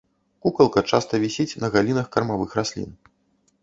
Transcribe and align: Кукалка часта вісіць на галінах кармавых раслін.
Кукалка 0.45 0.83
часта 0.93 1.21
вісіць 1.25 1.59
на 1.67 1.71
галінах 1.79 2.11
кармавых 2.19 2.59
раслін. 2.63 2.91